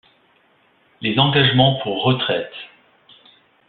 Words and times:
Les 1.01 1.19
engagements 1.19 1.75
pour 1.83 2.01
retraite. 2.01 2.51